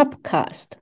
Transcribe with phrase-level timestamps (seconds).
[0.00, 0.80] Topcast.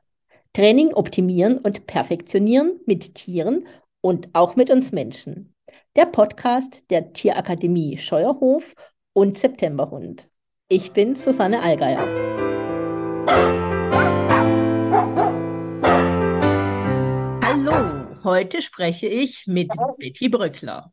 [0.53, 3.67] Training optimieren und perfektionieren mit Tieren
[4.01, 5.53] und auch mit uns Menschen.
[5.97, 8.77] Der Podcast der Tierakademie Scheuerhof
[9.15, 10.29] und Septemberhund.
[10.69, 12.07] Ich bin Susanne Allgeier.
[17.43, 20.93] Hallo, heute spreche ich mit Betty Brückler.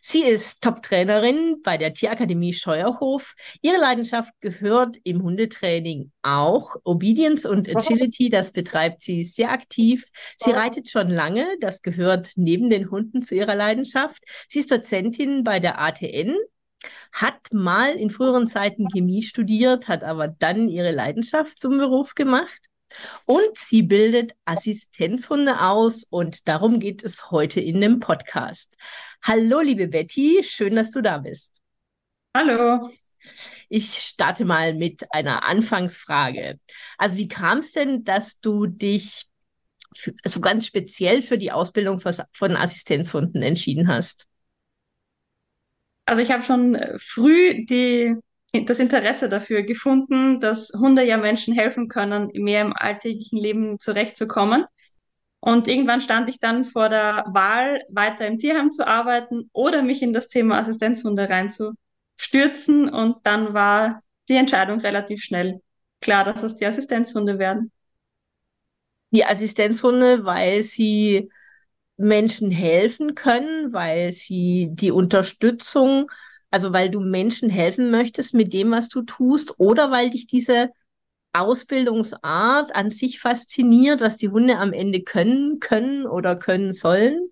[0.00, 3.34] Sie ist Top-Trainerin bei der Tierakademie Scheuerhof.
[3.62, 8.28] Ihre Leidenschaft gehört im Hundetraining auch Obedience und Agility.
[8.28, 10.04] Das betreibt sie sehr aktiv.
[10.36, 11.46] Sie reitet schon lange.
[11.60, 14.22] Das gehört neben den Hunden zu ihrer Leidenschaft.
[14.46, 16.36] Sie ist Dozentin bei der ATN,
[17.12, 22.67] hat mal in früheren Zeiten Chemie studiert, hat aber dann ihre Leidenschaft zum Beruf gemacht.
[23.26, 28.74] Und sie bildet Assistenzhunde aus und darum geht es heute in dem Podcast.
[29.22, 31.52] Hallo, liebe Betty, schön, dass du da bist.
[32.34, 32.88] Hallo.
[33.68, 36.58] Ich starte mal mit einer Anfangsfrage.
[36.96, 39.26] Also wie kam es denn, dass du dich
[40.24, 44.26] so ganz speziell für die Ausbildung von Assistenzhunden entschieden hast?
[46.04, 48.16] Also ich habe schon früh die,
[48.52, 54.64] das Interesse dafür gefunden, dass Hunde ja Menschen helfen können, mehr im alltäglichen Leben zurechtzukommen.
[55.40, 60.02] Und irgendwann stand ich dann vor der Wahl, weiter im Tierheim zu arbeiten oder mich
[60.02, 62.88] in das Thema Assistenzhunde reinzustürzen.
[62.88, 65.60] Und dann war die Entscheidung relativ schnell
[66.00, 67.70] klar, dass es die Assistenzhunde werden.
[69.10, 71.30] Die Assistenzhunde, weil sie
[71.96, 76.10] Menschen helfen können, weil sie die Unterstützung,
[76.50, 80.70] also weil du Menschen helfen möchtest mit dem, was du tust, oder weil dich diese
[81.32, 87.30] Ausbildungsart an sich fasziniert, was die Hunde am Ende können, können oder können sollen?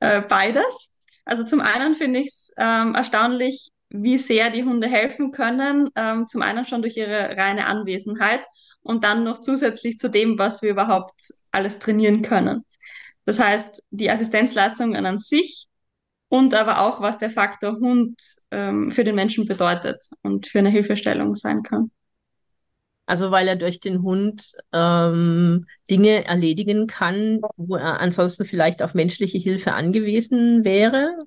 [0.00, 0.98] Äh, beides.
[1.24, 5.88] Also zum einen finde ich es ähm, erstaunlich, wie sehr die Hunde helfen können.
[5.94, 8.44] Ähm, zum einen schon durch ihre reine Anwesenheit
[8.82, 12.64] und dann noch zusätzlich zu dem, was wir überhaupt alles trainieren können.
[13.24, 15.66] Das heißt, die Assistenzleistungen an sich
[16.28, 18.14] und aber auch, was der Faktor Hund
[18.50, 21.90] ähm, für den Menschen bedeutet und für eine Hilfestellung sein kann.
[23.06, 28.94] Also weil er durch den Hund ähm, Dinge erledigen kann, wo er ansonsten vielleicht auf
[28.94, 31.26] menschliche Hilfe angewiesen wäre.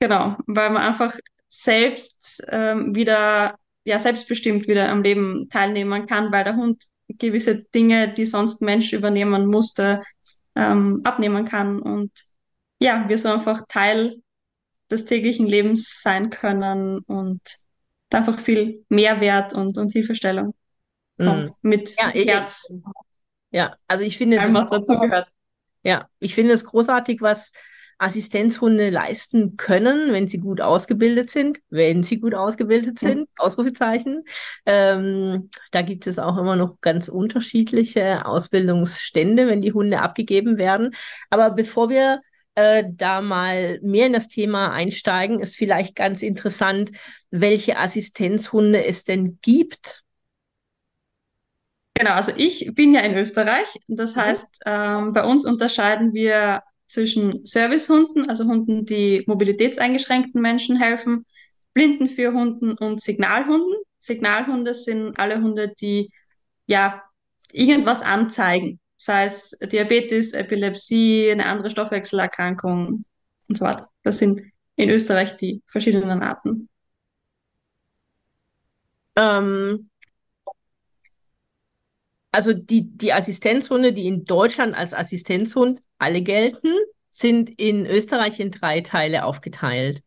[0.00, 1.14] Genau, weil man einfach
[1.48, 3.54] selbst ähm, wieder,
[3.84, 8.92] ja, selbstbestimmt wieder am Leben teilnehmen kann, weil der Hund gewisse Dinge, die sonst Mensch
[8.92, 10.02] übernehmen musste,
[10.54, 12.10] ähm, abnehmen kann und
[12.82, 14.16] ja, wir so einfach Teil
[14.90, 17.40] des täglichen Lebens sein können und
[18.10, 20.54] einfach viel Mehrwert und, und Hilfestellung
[21.16, 21.68] kommt mm.
[21.68, 22.72] mit ja, Herz.
[23.50, 25.28] Ja, also ich finde, allem, was dazu gehört.
[25.82, 27.52] Ja, ich finde es großartig, was
[27.98, 33.26] Assistenzhunde leisten können, wenn sie gut ausgebildet sind, wenn sie gut ausgebildet sind, mhm.
[33.36, 34.24] Ausrufezeichen.
[34.66, 40.94] Ähm, da gibt es auch immer noch ganz unterschiedliche Ausbildungsstände, wenn die Hunde abgegeben werden.
[41.30, 42.20] Aber bevor wir
[42.54, 46.90] äh, da mal mehr in das Thema einsteigen, ist vielleicht ganz interessant,
[47.30, 50.04] welche Assistenzhunde es denn gibt.
[51.94, 53.68] Genau, also ich bin ja in Österreich.
[53.88, 54.20] Das mhm.
[54.20, 61.24] heißt, ähm, bei uns unterscheiden wir zwischen Servicehunden, also Hunden, die mobilitätseingeschränkten Menschen helfen,
[61.72, 63.74] Blindenführhunden und Signalhunden.
[63.98, 66.10] Signalhunde sind alle Hunde, die
[66.66, 67.02] ja
[67.52, 73.04] irgendwas anzeigen sei es Diabetes, Epilepsie, eine andere Stoffwechselerkrankung
[73.48, 73.88] und so weiter.
[74.02, 74.42] Das sind
[74.76, 76.68] in Österreich die verschiedenen Arten.
[79.16, 79.90] Ähm,
[82.30, 86.72] also die, die Assistenzhunde, die in Deutschland als Assistenzhund alle gelten,
[87.10, 90.02] sind in Österreich in drei Teile aufgeteilt.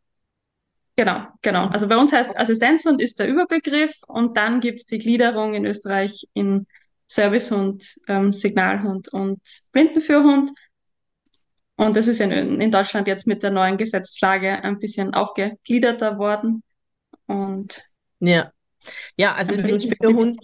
[0.95, 1.67] Genau, genau.
[1.67, 5.65] Also bei uns heißt Assistenzhund ist der Überbegriff und dann gibt es die Gliederung in
[5.65, 6.67] Österreich in
[7.07, 9.39] Servicehund, ähm, Signalhund und
[9.71, 10.51] Blindenführhund.
[11.77, 16.63] Und das ist in, in Deutschland jetzt mit der neuen Gesetzlage ein bisschen aufgegliederter worden.
[17.27, 17.83] Und
[18.19, 18.51] ja,
[19.17, 20.37] ja, also den Blindenführhund,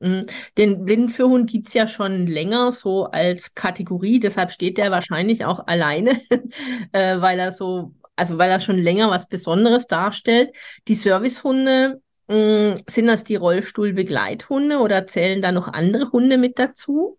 [0.00, 0.24] mhm.
[0.56, 5.66] den Blindenführhund gibt es ja schon länger so als Kategorie, deshalb steht der wahrscheinlich auch
[5.66, 6.20] alleine,
[6.92, 10.54] äh, weil er so, also weil er schon länger was Besonderes darstellt.
[10.86, 17.18] Die Servicehunde sind das die Rollstuhlbegleithunde oder zählen da noch andere Hunde mit dazu?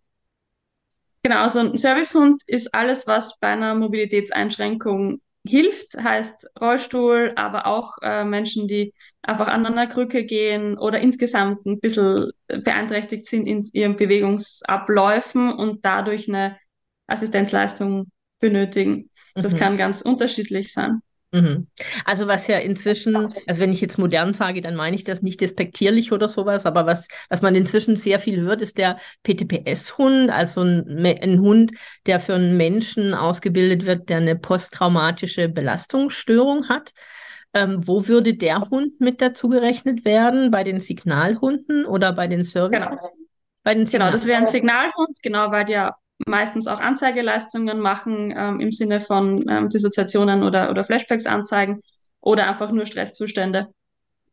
[1.24, 7.98] Genau, also ein Servicehund ist alles, was bei einer Mobilitätseinschränkung hilft, heißt Rollstuhl, aber auch
[8.02, 13.68] äh, Menschen, die einfach an einer Krücke gehen oder insgesamt ein bisschen beeinträchtigt sind in
[13.74, 16.58] ihren Bewegungsabläufen und dadurch eine
[17.08, 19.10] Assistenzleistung benötigen.
[19.34, 19.58] Das mhm.
[19.58, 21.02] kann ganz unterschiedlich sein.
[21.32, 21.68] Mhm.
[22.06, 25.42] Also was ja inzwischen, also wenn ich jetzt modern sage, dann meine ich das nicht
[25.42, 30.62] despektierlich oder sowas, aber was, was man inzwischen sehr viel hört, ist der PTPS-Hund, also
[30.62, 31.72] ein, ein, Hund,
[32.08, 36.94] der für einen Menschen ausgebildet wird, der eine posttraumatische Belastungsstörung hat.
[37.54, 40.52] Ähm, wo würde der Hund mit dazu gerechnet werden?
[40.52, 42.86] Bei den Signalhunden oder bei den Service?
[42.86, 43.12] Genau.
[43.64, 45.96] Bei den Signal genau, das wäre ein Signalhund, genau, weil der
[46.28, 51.82] meistens auch Anzeigeleistungen machen ähm, im Sinne von ähm, Dissoziationen oder, oder Flashbacks anzeigen
[52.20, 53.74] oder einfach nur Stresszustände.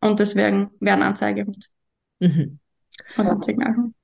[0.00, 1.68] Und deswegen wäre ein Anzeigehund.
[2.18, 2.58] Mhm.
[3.16, 3.94] Ein Signalhund.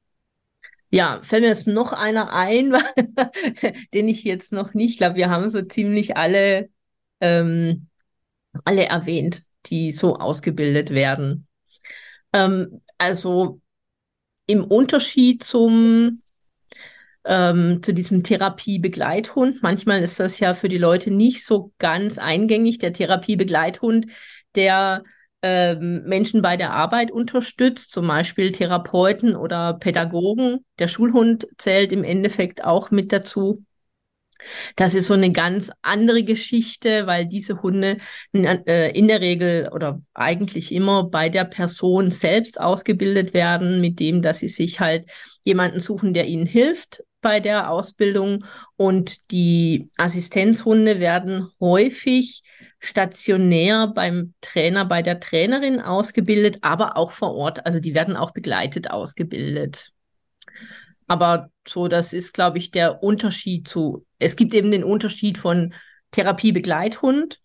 [0.90, 2.72] Ja, fällt mir jetzt noch einer ein,
[3.94, 5.16] den ich jetzt noch nicht glaube.
[5.16, 6.68] Wir haben so ziemlich alle,
[7.20, 7.88] ähm,
[8.64, 11.46] alle erwähnt, die so ausgebildet werden.
[12.34, 13.60] Ähm, also
[14.46, 16.21] im Unterschied zum
[17.24, 19.62] ähm, zu diesem Therapiebegleithund.
[19.62, 22.78] Manchmal ist das ja für die Leute nicht so ganz eingängig.
[22.78, 24.06] Der Therapiebegleithund,
[24.54, 25.04] der
[25.42, 30.64] ähm, Menschen bei der Arbeit unterstützt, zum Beispiel Therapeuten oder Pädagogen.
[30.78, 33.64] Der Schulhund zählt im Endeffekt auch mit dazu.
[34.74, 37.98] Das ist so eine ganz andere Geschichte, weil diese Hunde
[38.32, 44.20] äh, in der Regel oder eigentlich immer bei der Person selbst ausgebildet werden, mit dem,
[44.20, 45.06] dass sie sich halt
[45.44, 48.44] jemanden suchen, der ihnen hilft bei der Ausbildung
[48.76, 52.42] und die Assistenzhunde werden häufig
[52.78, 57.64] stationär beim Trainer, bei der Trainerin ausgebildet, aber auch vor Ort.
[57.64, 59.92] Also die werden auch begleitet ausgebildet.
[61.06, 65.74] Aber so, das ist, glaube ich, der Unterschied zu, es gibt eben den Unterschied von
[66.10, 67.40] Therapiebegleithund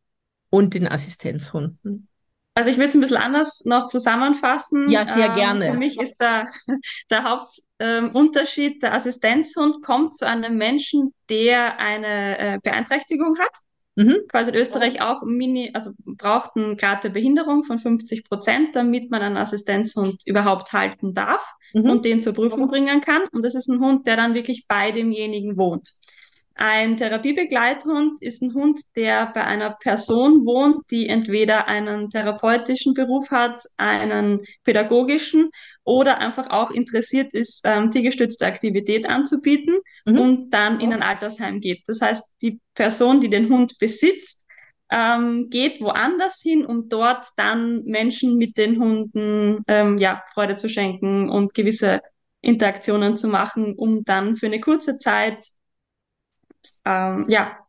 [0.49, 2.07] und den Assistenzhunden.
[2.57, 4.89] Also ich will es ein bisschen anders noch zusammenfassen.
[4.89, 5.65] Ja, sehr ähm, gerne.
[5.71, 6.49] Für mich ist der,
[7.11, 8.11] der Hauptunterschied, ähm,
[8.81, 13.57] der Assistenzhund kommt zu einem Menschen, der eine äh, Beeinträchtigung hat.
[13.95, 14.27] Mhm.
[14.27, 19.09] Quasi in Österreich auch Mini, also braucht einen Grad der Behinderung von 50 Prozent, damit
[19.09, 21.89] man einen Assistenzhund überhaupt halten darf mhm.
[21.89, 23.23] und den zur Prüfung bringen kann.
[23.31, 25.89] Und das ist ein Hund, der dann wirklich bei demjenigen wohnt.
[26.59, 33.29] Ein Therapiebegleithund ist ein Hund, der bei einer Person wohnt, die entweder einen therapeutischen Beruf
[33.29, 35.51] hat, einen pädagogischen
[35.87, 40.19] oder einfach auch interessiert ist, ähm, tiergestützte Aktivität anzubieten mhm.
[40.19, 41.83] und dann in ein Altersheim geht.
[41.87, 44.45] Das heißt, die Person, die den Hund besitzt,
[44.91, 50.67] ähm, geht woanders hin, um dort dann Menschen mit den Hunden ähm, ja, Freude zu
[50.67, 52.01] schenken und gewisse
[52.41, 55.47] Interaktionen zu machen, um dann für eine kurze Zeit
[56.83, 57.59] ähm, ja,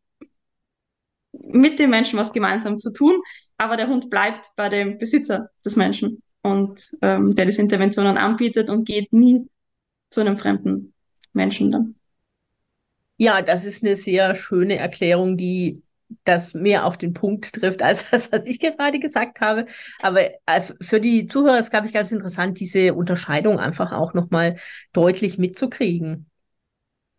[1.33, 3.21] mit dem Menschen was gemeinsam zu tun,
[3.59, 8.71] aber der Hund bleibt bei dem Besitzer des Menschen und ähm, der diese Interventionen anbietet
[8.71, 9.49] und geht nie
[10.11, 10.95] zu einem fremden
[11.33, 11.95] Menschen dann.
[13.17, 15.83] Ja, das ist eine sehr schöne Erklärung, die
[16.25, 19.67] das mehr auf den Punkt trifft als das, was ich gerade gesagt habe.
[20.01, 24.57] Aber also für die Zuhörer ist, glaube ich, ganz interessant, diese Unterscheidung einfach auch nochmal
[24.93, 26.28] deutlich mitzukriegen.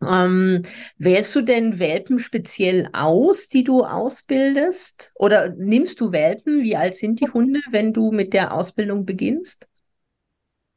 [0.02, 0.62] Ähm,
[0.96, 5.12] wählst du denn Welpen speziell aus, die du ausbildest?
[5.14, 6.62] Oder nimmst du Welpen?
[6.62, 9.68] Wie alt sind die Hunde, wenn du mit der Ausbildung beginnst?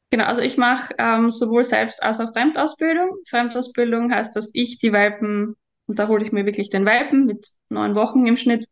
[0.10, 3.10] Genau, also ich mache ähm, sowohl Selbst- als auch Fremdausbildung.
[3.28, 5.56] Fremdausbildung heißt, dass ich die Welpen,
[5.88, 8.68] und da hole ich mir wirklich den Welpen mit neun Wochen im Schnitt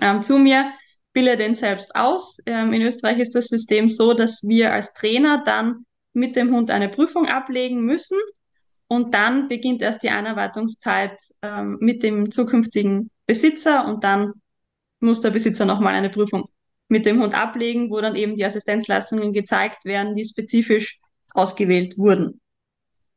[0.00, 0.72] ähm, zu mir,
[1.12, 2.38] bilde den selbst aus.
[2.46, 6.70] Ähm, in Österreich ist das System so, dass wir als Trainer dann mit dem Hund
[6.70, 8.16] eine Prüfung ablegen müssen
[8.88, 14.32] und dann beginnt erst die Einarbeitungszeit ähm, mit dem zukünftigen Besitzer und dann
[15.00, 16.48] muss der Besitzer nochmal eine Prüfung
[16.88, 21.00] mit dem Hund ablegen, wo dann eben die Assistenzleistungen gezeigt werden, die spezifisch
[21.30, 22.40] ausgewählt wurden.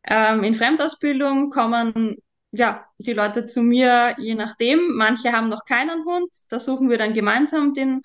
[0.04, 2.16] Ähm, in Fremdausbildung kommen
[2.52, 4.96] ja die Leute zu mir, je nachdem.
[4.96, 8.02] Manche haben noch keinen Hund, da suchen wir dann gemeinsam den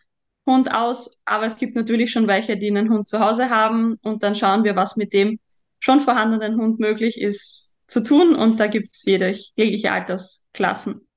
[0.47, 4.25] Hund aus, aber es gibt natürlich schon welche, die einen Hund zu Hause haben und
[4.25, 5.39] dann schauen wir, was mit dem
[5.83, 11.09] schon vorhandenen Hund möglich ist zu tun und da gibt es jegliche Altersklassen.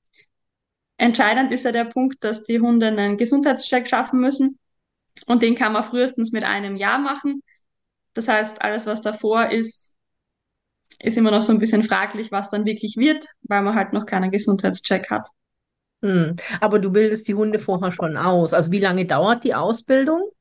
[0.98, 4.58] Entscheidend ist ja der Punkt, dass die Hunde einen Gesundheitscheck schaffen müssen
[5.28, 7.44] und den kann man frühestens mit einem Jahr machen.
[8.16, 9.94] Das heißt, alles, was davor ist,
[11.00, 14.08] ist immer noch so ein bisschen fraglich, was dann wirklich wird, weil man halt noch
[14.08, 15.30] keinen Gesundheitscheck hat.
[16.02, 16.38] Hm.
[16.60, 18.52] Aber du bildest die Hunde vorher schon aus.
[18.54, 20.32] Also wie lange dauert die Ausbildung?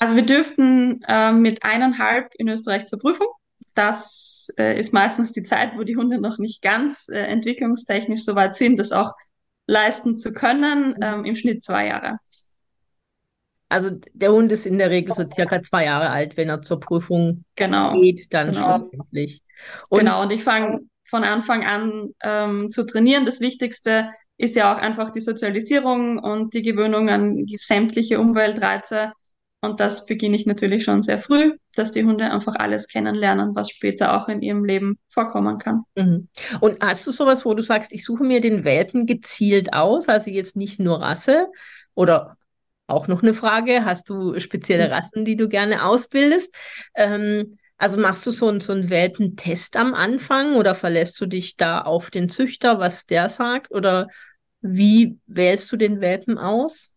[0.00, 3.28] Also wir dürften äh, mit eineinhalb in Österreich zur Prüfung.
[3.74, 8.34] Das äh, ist meistens die Zeit, wo die Hunde noch nicht ganz äh, entwicklungstechnisch so
[8.34, 9.12] weit sind, das auch
[9.66, 10.96] leisten zu können.
[11.02, 12.18] Ähm, Im Schnitt zwei Jahre.
[13.68, 16.80] Also der Hund ist in der Regel so circa zwei Jahre alt, wenn er zur
[16.80, 18.78] Prüfung genau, geht, dann genau.
[18.78, 19.42] schlussendlich.
[19.90, 23.26] Und genau, und ich fange von Anfang an ähm, zu trainieren.
[23.26, 29.12] Das Wichtigste ist ja auch einfach die Sozialisierung und die Gewöhnung an sämtliche Umweltreize.
[29.62, 33.68] Und das beginne ich natürlich schon sehr früh, dass die Hunde einfach alles kennenlernen, was
[33.70, 35.82] später auch in ihrem Leben vorkommen kann.
[35.96, 36.28] Mhm.
[36.60, 40.30] Und hast du sowas, wo du sagst, ich suche mir den Welpen gezielt aus, also
[40.30, 41.48] jetzt nicht nur Rasse
[41.94, 42.36] oder
[42.86, 44.92] auch noch eine Frage, hast du spezielle mhm.
[44.92, 46.54] Rassen, die du gerne ausbildest?
[46.94, 51.56] Ähm, also machst du so, einen, so einen Welpentest am Anfang oder verlässt du dich
[51.56, 53.70] da auf den Züchter, was der sagt?
[53.70, 54.08] Oder
[54.60, 56.94] wie wählst du den Welpen aus?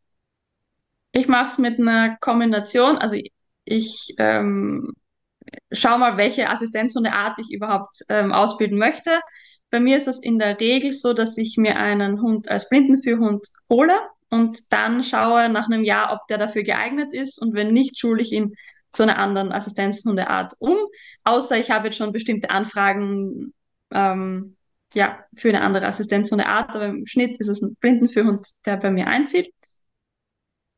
[1.13, 2.98] Ich mache es mit einer Kombination.
[2.98, 3.17] Also
[3.65, 4.93] ich ähm,
[5.72, 9.22] schaue mal, welche Assistenzhundeart ich überhaupt ähm, ausbilden möchte.
[9.70, 13.48] Bei mir ist es in der Regel so, dass ich mir einen Hund als Blindenführhund
[13.70, 13.98] hole
[14.29, 17.39] und dann schaue nach einem Jahr, ob der dafür geeignet ist.
[17.39, 18.55] Und wenn nicht, schule ich ihn
[18.91, 20.77] zu einer anderen Assistenzhundeart um.
[21.24, 23.51] Außer ich habe jetzt schon bestimmte Anfragen
[23.91, 24.55] ähm,
[24.93, 29.08] ja, für eine andere Assistenzhundeart, aber im Schnitt ist es ein Blindenführhund, der bei mir
[29.08, 29.53] einzieht.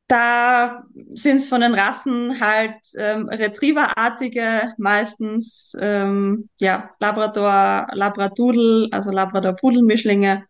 [0.08, 9.10] Da sind es von den Rassen halt ähm, Retrieverartige, meistens ähm, ja, Labrador, Labradoodle, also
[9.10, 10.46] Labrador-Pudel-Mischlinge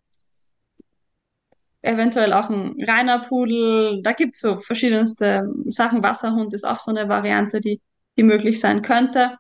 [1.86, 4.02] eventuell auch ein reiner Pudel.
[4.04, 6.04] Da gibt es so verschiedenste Sachen.
[6.04, 7.82] Wasserhund ist auch so eine Variante, die,
[8.18, 9.38] die möglich sein könnte.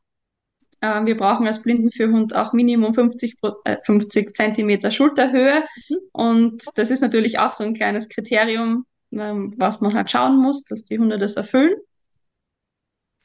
[0.81, 5.63] Ähm, wir brauchen als Blindenführhund auch Minimum 50, äh, 50 Zentimeter Schulterhöhe.
[5.89, 5.97] Mhm.
[6.11, 10.85] Und das ist natürlich auch so ein kleines Kriterium, was man halt schauen muss, dass
[10.85, 11.75] die Hunde das erfüllen.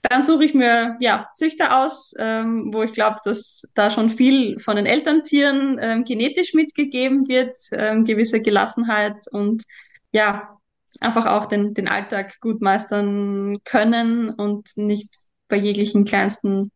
[0.03, 4.59] Dann suche ich mir ja Züchter aus, ähm, wo ich glaube, dass da schon viel
[4.59, 9.63] von den Elterntieren ähm, genetisch mitgegeben wird, ähm, gewisse Gelassenheit und
[10.13, 10.57] ja
[11.01, 15.15] einfach auch den, den Alltag gut meistern können und nicht
[15.49, 16.73] bei jeglichen kleinsten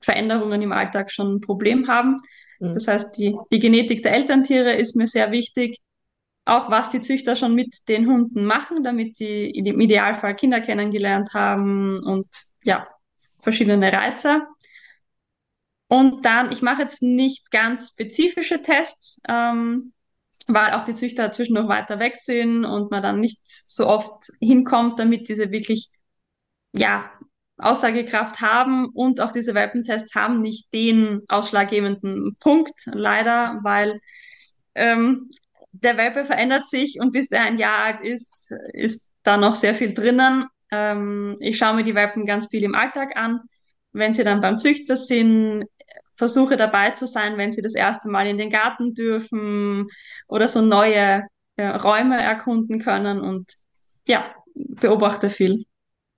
[0.00, 2.16] Veränderungen im Alltag schon ein Problem haben.
[2.60, 2.74] Mhm.
[2.74, 5.78] Das heißt, die, die Genetik der Elterntiere ist mir sehr wichtig.
[6.46, 11.30] Auch was die Züchter schon mit den Hunden machen, damit die im Idealfall Kinder kennengelernt
[11.32, 12.26] haben und
[12.62, 12.86] ja,
[13.42, 14.42] verschiedene Reize.
[15.88, 19.92] Und dann, ich mache jetzt nicht ganz spezifische Tests, ähm,
[20.46, 24.98] weil auch die Züchter zwischendurch weiter weg sind und man dann nicht so oft hinkommt,
[24.98, 25.90] damit diese wirklich,
[26.72, 27.10] ja,
[27.56, 34.00] Aussagekraft haben und auch diese Welpentests haben nicht den ausschlaggebenden Punkt, leider, weil
[34.74, 35.30] ähm,
[35.82, 39.74] der Welpe verändert sich und bis er ein Jahr alt ist, ist da noch sehr
[39.74, 40.46] viel drinnen.
[40.70, 43.40] Ähm, ich schaue mir die Welpen ganz viel im Alltag an.
[43.92, 45.64] Wenn sie dann beim Züchter sind,
[46.14, 49.88] versuche dabei zu sein, wenn sie das erste Mal in den Garten dürfen
[50.28, 51.22] oder so neue
[51.56, 53.52] äh, Räume erkunden können und
[54.06, 55.64] ja, beobachte viel.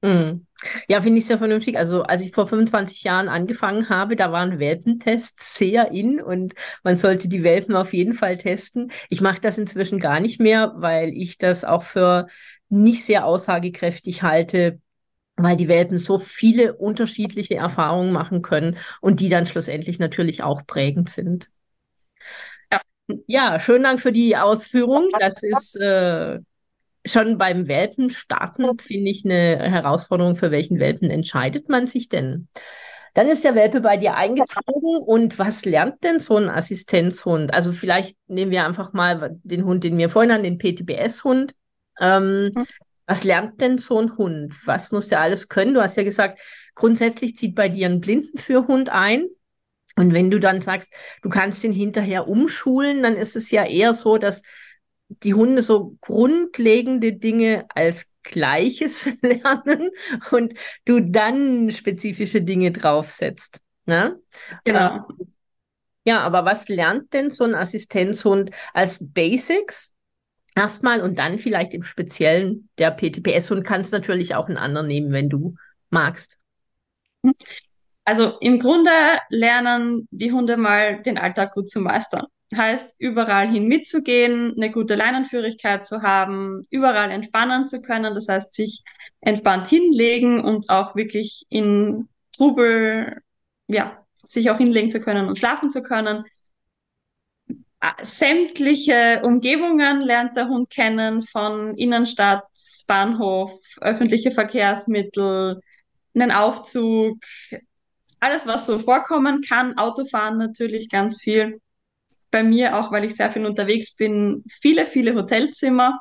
[0.03, 0.47] Mhm.
[0.89, 1.77] Ja, finde ich sehr vernünftig.
[1.77, 6.97] Also, als ich vor 25 Jahren angefangen habe, da waren Welpentests sehr in und man
[6.97, 8.91] sollte die Welpen auf jeden Fall testen.
[9.09, 12.29] Ich mache das inzwischen gar nicht mehr, weil ich das auch für
[12.69, 14.81] nicht sehr aussagekräftig halte,
[15.37, 20.67] weil die Welpen so viele unterschiedliche Erfahrungen machen können und die dann schlussendlich natürlich auch
[20.67, 21.51] prägend sind.
[22.73, 22.81] Ja,
[23.27, 25.09] ja schönen Dank für die Ausführung.
[25.19, 26.39] Das ist äh,
[27.07, 32.49] schon beim Welpen starten, finde ich, eine Herausforderung, für welchen Welpen entscheidet man sich denn?
[33.15, 37.55] Dann ist der Welpe bei dir eingetragen und was lernt denn so ein Assistenzhund?
[37.55, 41.55] Also vielleicht nehmen wir einfach mal den Hund, den wir vorhin haben, den PTBS-Hund.
[41.99, 42.67] Ähm, hm.
[43.07, 44.55] Was lernt denn so ein Hund?
[44.67, 45.73] Was muss der alles können?
[45.73, 46.41] Du hast ja gesagt,
[46.75, 49.29] grundsätzlich zieht bei dir ein Blindenführhund ein.
[49.97, 53.95] Und wenn du dann sagst, du kannst ihn hinterher umschulen, dann ist es ja eher
[53.95, 54.43] so, dass
[55.09, 59.91] die Hunde so grundlegende Dinge als Gleiches lernen
[60.31, 63.61] und du dann spezifische Dinge draufsetzt.
[63.87, 64.21] Ne?
[64.65, 64.97] Genau.
[64.97, 65.03] Ähm,
[66.05, 69.95] ja, aber was lernt denn so ein Assistenzhund als Basics?
[70.55, 75.13] Erstmal und dann vielleicht im Speziellen der PTPS und kannst natürlich auch einen anderen nehmen,
[75.13, 75.57] wenn du
[75.91, 76.39] magst.
[78.05, 78.91] Also im Grunde
[79.29, 84.95] lernen die Hunde mal den Alltag gut zu meistern heißt, überall hin mitzugehen, eine gute
[84.95, 88.83] Leinenführigkeit zu haben, überall entspannen zu können, das heißt, sich
[89.21, 93.21] entspannt hinlegen und auch wirklich in Trubel,
[93.69, 96.25] ja, sich auch hinlegen zu können und schlafen zu können.
[98.03, 102.45] Sämtliche Umgebungen lernt der Hund kennen, von Innenstadt,
[102.87, 105.61] Bahnhof, öffentliche Verkehrsmittel,
[106.15, 107.19] einen Aufzug,
[108.21, 111.61] alles, was so vorkommen kann, Autofahren natürlich ganz viel
[112.37, 115.99] bei mir, auch weil ich sehr viel unterwegs bin, viele, viele Hotelzimmer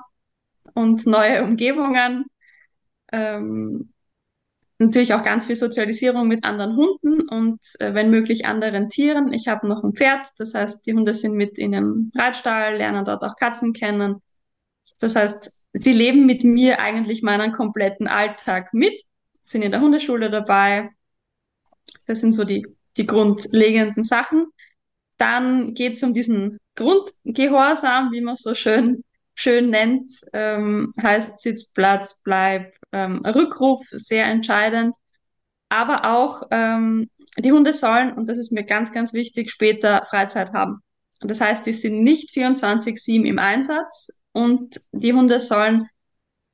[0.73, 2.25] und neue Umgebungen.
[3.13, 3.93] Ähm,
[4.77, 9.31] natürlich auch ganz viel Sozialisierung mit anderen Hunden und äh, wenn möglich anderen Tieren.
[9.31, 13.05] Ich habe noch ein Pferd, das heißt, die Hunde sind mit in einem Reitstall, lernen
[13.05, 14.21] dort auch Katzen kennen.
[14.99, 19.01] Das heißt, sie leben mit mir eigentlich meinen kompletten Alltag mit,
[19.41, 20.89] sind in der Hundeschule dabei.
[22.07, 22.65] Das sind so die,
[22.97, 24.47] die grundlegenden Sachen.
[25.17, 29.03] Dann geht es um diesen Grundgehorsam, wie man so schön
[29.35, 34.95] schön nennt, ähm, heißt Sitz, Platz, Bleib, ähm, Rückruf, sehr entscheidend.
[35.69, 40.53] Aber auch ähm, die Hunde sollen, und das ist mir ganz, ganz wichtig, später Freizeit
[40.53, 40.79] haben.
[41.19, 45.87] Das heißt, die sind nicht 24-7 im Einsatz und die Hunde sollen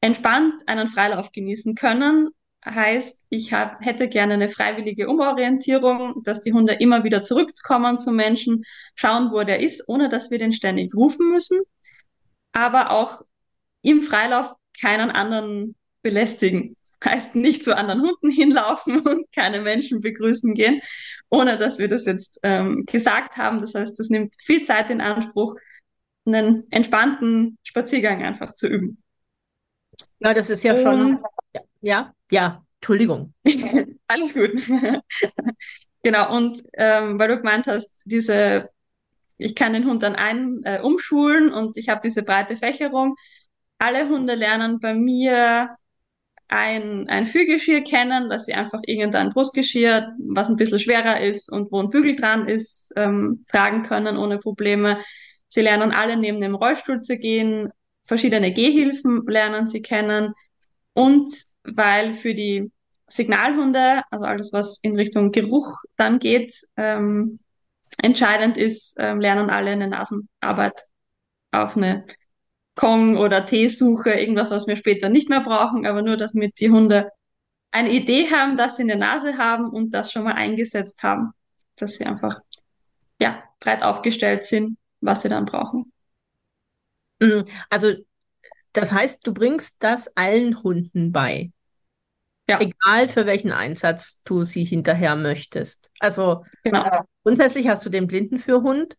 [0.01, 2.29] entspannt einen Freilauf genießen können.
[2.63, 8.15] Heißt, ich hab, hätte gerne eine freiwillige Umorientierung, dass die Hunde immer wieder zurückkommen zum
[8.15, 8.63] Menschen,
[8.95, 11.61] schauen, wo der ist, ohne dass wir den ständig rufen müssen
[12.51, 13.21] aber auch
[13.81, 16.75] im Freilauf keinen anderen belästigen.
[17.03, 20.81] Heißt nicht zu anderen Hunden hinlaufen und keine Menschen begrüßen gehen,
[21.29, 23.59] ohne dass wir das jetzt ähm, gesagt haben.
[23.61, 25.55] Das heißt, das nimmt viel Zeit in Anspruch,
[26.25, 29.01] einen entspannten Spaziergang einfach zu üben.
[30.19, 31.19] Ja, das ist ja und, schon.
[31.81, 33.33] Ja, ja, Entschuldigung.
[34.07, 34.51] Alles gut.
[36.03, 38.69] genau, und ähm, weil du gemeint hast, diese
[39.37, 43.15] ich kann den Hund dann ein äh, umschulen und ich habe diese breite Fächerung.
[43.79, 45.75] Alle Hunde lernen bei mir
[46.49, 51.71] ein, ein Führgeschirr kennen, dass sie einfach irgendein Brustgeschirr, was ein bisschen schwerer ist und
[51.71, 54.99] wo ein Bügel dran ist, ähm, tragen können ohne Probleme.
[55.47, 57.69] Sie lernen alle neben dem Rollstuhl zu gehen,
[58.03, 60.33] verschiedene Gehhilfen lernen sie kennen
[60.93, 61.27] und
[61.63, 62.71] weil für die
[63.07, 67.39] Signalhunde, also alles, was in Richtung Geruch dann geht, ähm,
[68.01, 70.81] entscheidend ist, ähm, lernen alle eine Nasenarbeit
[71.51, 72.05] auf eine
[72.75, 77.09] Kong- oder T-Suche, irgendwas, was wir später nicht mehr brauchen, aber nur, damit die Hunde
[77.71, 81.31] eine Idee haben, dass sie eine Nase haben und das schon mal eingesetzt haben,
[81.75, 82.39] dass sie einfach
[83.19, 85.91] ja breit aufgestellt sind, was sie dann brauchen.
[87.19, 87.45] Mhm.
[87.69, 87.93] Also
[88.73, 91.51] das heißt, du bringst das allen Hunden bei.
[92.49, 92.59] Ja.
[92.59, 95.89] Egal für welchen Einsatz du sie hinterher möchtest.
[95.99, 97.05] Also genau.
[97.23, 98.97] grundsätzlich hast du den Blindenführhund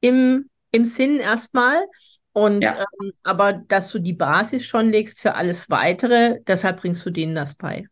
[0.00, 1.86] im, im Sinn erstmal.
[2.32, 2.80] Und ja.
[2.80, 7.34] ähm, aber dass du die Basis schon legst für alles weitere, deshalb bringst du denen
[7.34, 7.86] das bei.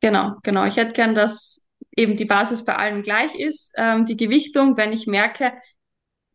[0.00, 0.64] Genau, genau.
[0.64, 3.72] Ich hätte gern, dass eben die Basis bei allen gleich ist.
[3.76, 5.52] Ähm, die Gewichtung, wenn ich merke,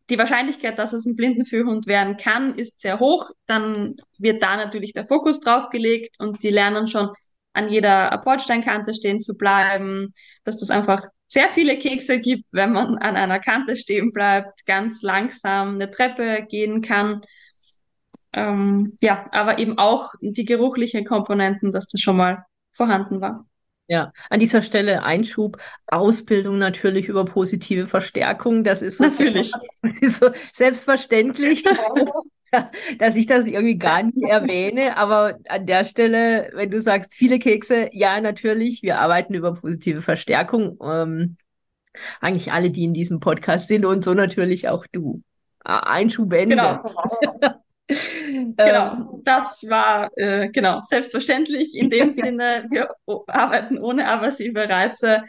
[0.08, 3.30] die Wahrscheinlichkeit, dass es ein Blindenführhund werden kann, ist sehr hoch.
[3.46, 7.10] Dann wird da natürlich der Fokus drauf gelegt und die lernen schon
[7.52, 10.12] an jeder Bordsteinkante stehen zu bleiben,
[10.44, 15.02] dass das einfach sehr viele Kekse gibt, wenn man an einer Kante stehen bleibt, ganz
[15.02, 17.20] langsam eine Treppe gehen kann.
[18.32, 23.46] Ähm, ja, aber eben auch die geruchlichen Komponenten, dass das schon mal vorhanden war.
[23.88, 28.64] Ja, an dieser Stelle Einschub, Ausbildung natürlich über positive Verstärkung.
[28.64, 29.52] Das ist so, natürlich.
[29.82, 31.64] Das ist so selbstverständlich.
[32.98, 34.96] dass ich das irgendwie gar nicht erwähne.
[34.96, 40.02] Aber an der Stelle, wenn du sagst, viele Kekse, ja, natürlich, wir arbeiten über positive
[40.02, 40.78] Verstärkung.
[40.82, 41.36] Ähm,
[42.20, 45.22] eigentlich alle, die in diesem Podcast sind und so natürlich auch du.
[45.64, 46.56] Einschubende.
[46.56, 47.56] Genau.
[47.88, 52.66] genau, das war äh, genau selbstverständlich in dem Sinne.
[52.70, 52.90] Wir
[53.26, 55.22] arbeiten ohne aversive Reize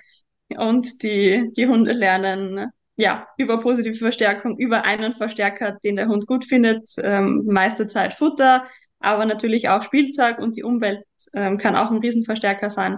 [0.50, 6.26] und die, die Hunde lernen ja, über positive Verstärkung, über einen Verstärker, den der Hund
[6.26, 8.66] gut findet, ähm, meiste Zeit Futter,
[9.00, 12.98] aber natürlich auch Spielzeug und die Umwelt ähm, kann auch ein Riesenverstärker sein.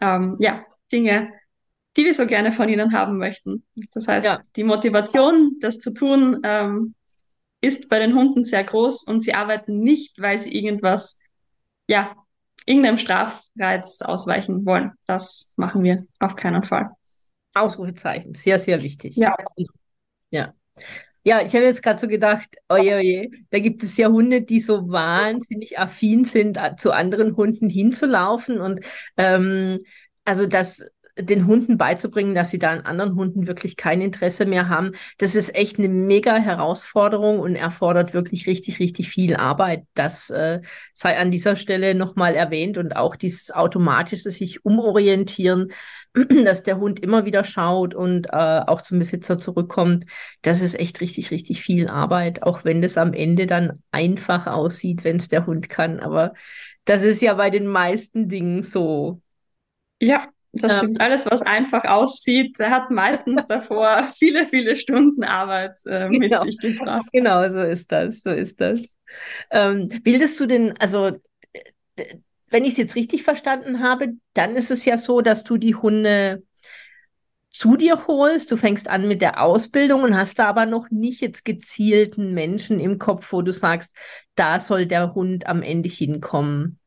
[0.00, 1.30] Ähm, ja, Dinge,
[1.96, 3.64] die wir so gerne von ihnen haben möchten.
[3.92, 4.40] Das heißt, ja.
[4.56, 6.94] die Motivation, das zu tun, ähm,
[7.62, 11.18] ist bei den Hunden sehr groß und sie arbeiten nicht, weil sie irgendwas,
[11.88, 12.14] ja,
[12.66, 14.92] irgendeinem Strafreiz ausweichen wollen.
[15.06, 16.90] Das machen wir auf keinen Fall.
[17.54, 19.16] Ausrufezeichen, sehr, sehr wichtig.
[19.16, 19.34] Ja.
[20.30, 20.54] Ja.
[21.24, 24.58] Ja, ich habe jetzt gerade so gedacht, oje, oje, da gibt es ja Hunde, die
[24.58, 28.60] so wahnsinnig affin sind, zu anderen Hunden hinzulaufen.
[28.60, 28.80] Und
[29.16, 29.78] ähm,
[30.24, 30.84] also das
[31.18, 35.34] den Hunden beizubringen, dass sie da an anderen Hunden wirklich kein Interesse mehr haben, das
[35.34, 39.84] ist echt eine mega Herausforderung und erfordert wirklich richtig, richtig viel Arbeit.
[39.94, 40.60] Das äh,
[40.94, 45.72] sei an dieser Stelle nochmal erwähnt und auch dieses automatische sich umorientieren,
[46.44, 48.30] dass der Hund immer wieder schaut und äh,
[48.66, 50.06] auch zum Besitzer zurückkommt.
[50.42, 55.04] Das ist echt richtig, richtig viel Arbeit, auch wenn das am Ende dann einfach aussieht,
[55.04, 56.00] wenn es der Hund kann.
[56.00, 56.32] Aber
[56.84, 59.20] das ist ja bei den meisten Dingen so.
[60.00, 61.00] Ja, das stimmt.
[61.00, 66.44] Alles, was einfach aussieht, hat meistens davor viele, viele Stunden Arbeit äh, mit genau.
[66.44, 67.08] sich gebracht.
[67.12, 68.20] Genau, so ist das.
[68.20, 68.80] So ist das.
[69.50, 71.12] Ähm, bildest du denn, also
[72.52, 75.74] wenn ich es jetzt richtig verstanden habe, dann ist es ja so, dass du die
[75.74, 76.42] Hunde
[77.50, 78.50] zu dir holst.
[78.50, 82.78] Du fängst an mit der Ausbildung und hast da aber noch nicht jetzt gezielten Menschen
[82.78, 83.96] im Kopf, wo du sagst,
[84.34, 86.78] da soll der Hund am Ende hinkommen.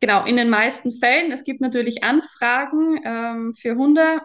[0.00, 1.32] Genau, in den meisten Fällen.
[1.32, 4.20] Es gibt natürlich Anfragen ähm, für Hunde,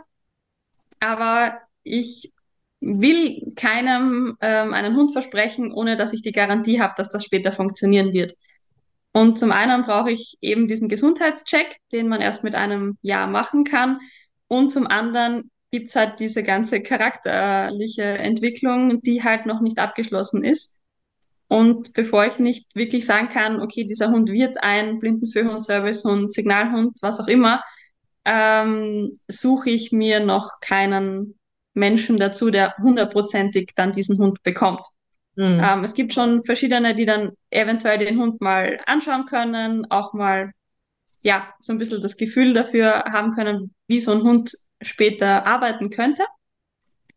[1.00, 2.32] aber ich
[2.80, 7.52] will keinem ähm, einen Hund versprechen, ohne dass ich die Garantie habe, dass das später
[7.52, 8.36] funktionieren wird.
[9.14, 13.64] Und zum einen brauche ich eben diesen Gesundheitscheck, den man erst mit einem Jahr machen
[13.64, 14.00] kann.
[14.48, 20.80] Und zum anderen gibt's halt diese ganze charakterliche Entwicklung, die halt noch nicht abgeschlossen ist.
[21.48, 26.98] Und bevor ich nicht wirklich sagen kann, okay, dieser Hund wird ein Blindenführhund, Servicehund, Signalhund,
[27.02, 27.62] was auch immer,
[28.26, 31.38] ähm, suche ich mir noch keinen
[31.74, 34.86] Menschen dazu, der hundertprozentig dann diesen Hund bekommt.
[35.36, 35.62] Mhm.
[35.64, 40.52] Ähm, es gibt schon verschiedene, die dann eventuell den Hund mal anschauen können, auch mal
[41.22, 44.52] ja so ein bisschen das Gefühl dafür haben können, wie so ein Hund
[44.82, 46.24] später arbeiten könnte.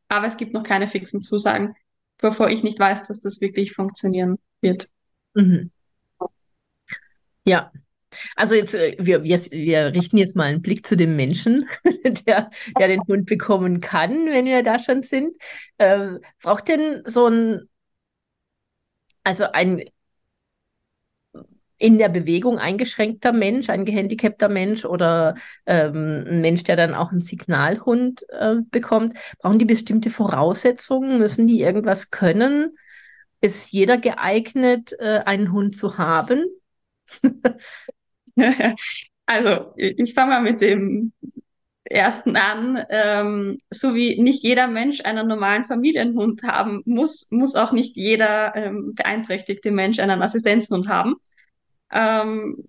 [0.08, 1.74] Aber es gibt noch keine fixen Zusagen,
[2.18, 4.88] bevor ich nicht weiß, dass das wirklich funktionieren wird.
[5.34, 5.70] Mhm.
[7.44, 7.70] Ja,
[8.34, 11.66] also jetzt, äh, wir, wir, wir richten jetzt mal einen Blick zu dem Menschen,
[12.26, 15.36] der, der den Hund bekommen kann, wenn wir da schon sind.
[15.78, 17.68] Ähm, braucht denn so ein,
[19.24, 19.82] also ein
[21.78, 25.34] in der Bewegung eingeschränkter Mensch, ein gehandicapter Mensch oder
[25.66, 31.18] ähm, ein Mensch, der dann auch einen Signalhund äh, bekommt, brauchen die bestimmte Voraussetzungen?
[31.18, 32.72] Müssen die irgendwas können?
[33.40, 36.46] Ist jeder geeignet, äh, einen Hund zu haben?
[39.26, 41.12] also, ich fange mal mit dem
[41.84, 42.82] ersten an.
[42.90, 48.54] Ähm, so wie nicht jeder Mensch einen normalen Familienhund haben muss, muss auch nicht jeder
[48.56, 51.16] ähm, beeinträchtigte Mensch einen Assistenzhund haben.
[51.90, 52.68] Ähm,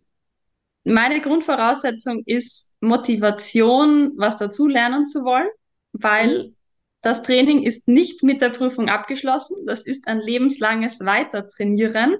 [0.84, 5.50] meine Grundvoraussetzung ist Motivation, was dazu lernen zu wollen,
[5.92, 6.56] weil mhm.
[7.02, 9.58] das Training ist nicht mit der Prüfung abgeschlossen.
[9.66, 12.18] Das ist ein lebenslanges Weitertrainieren.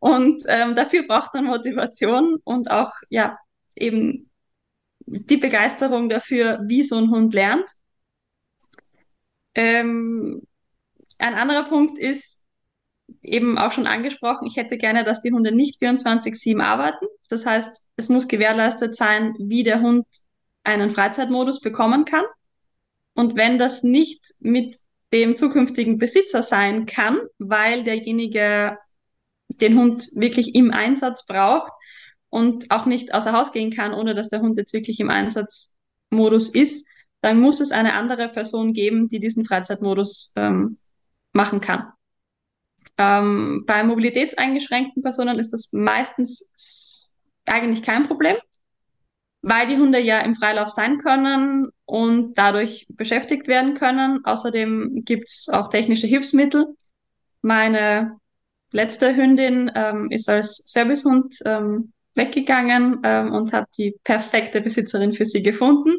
[0.00, 3.38] Und ähm, dafür braucht man Motivation und auch, ja,
[3.76, 4.30] eben
[5.06, 7.70] die Begeisterung dafür, wie so ein Hund lernt.
[9.54, 10.42] Ähm,
[11.18, 12.39] ein anderer Punkt ist
[13.22, 17.06] eben auch schon angesprochen, ich hätte gerne, dass die Hunde nicht 24-7 arbeiten.
[17.28, 20.06] Das heißt, es muss gewährleistet sein, wie der Hund
[20.64, 22.24] einen Freizeitmodus bekommen kann.
[23.14, 24.76] Und wenn das nicht mit
[25.12, 28.78] dem zukünftigen Besitzer sein kann, weil derjenige
[29.48, 31.72] den Hund wirklich im Einsatz braucht
[32.28, 36.50] und auch nicht außer Haus gehen kann, ohne dass der Hund jetzt wirklich im Einsatzmodus
[36.50, 36.86] ist,
[37.20, 40.78] dann muss es eine andere Person geben, die diesen Freizeitmodus ähm,
[41.32, 41.92] machen kann.
[43.00, 47.10] Ähm, bei mobilitätseingeschränkten Personen ist das meistens
[47.46, 48.36] eigentlich kein Problem,
[49.40, 54.22] weil die Hunde ja im Freilauf sein können und dadurch beschäftigt werden können.
[54.24, 56.66] Außerdem gibt's auch technische Hilfsmittel.
[57.40, 58.18] Meine
[58.70, 65.24] letzte Hündin ähm, ist als Servicehund ähm, weggegangen ähm, und hat die perfekte Besitzerin für
[65.24, 65.96] sie gefunden.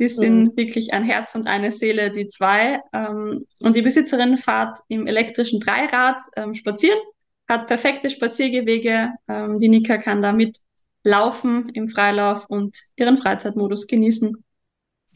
[0.00, 0.56] Die sind mhm.
[0.56, 2.80] wirklich ein Herz und eine Seele, die zwei.
[2.94, 6.98] Ähm, und die Besitzerin fährt im elektrischen Dreirad ähm, spazieren,
[7.46, 9.10] hat perfekte Spaziergewege.
[9.28, 10.58] Ähm, die Nika kann damit
[11.04, 14.42] laufen im Freilauf und ihren Freizeitmodus genießen.